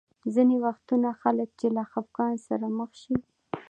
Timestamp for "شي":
3.01-3.15